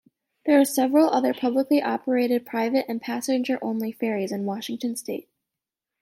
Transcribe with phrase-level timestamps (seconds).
[0.47, 5.29] There are several other publicly operated, private, and passenger-only ferries in Washington state.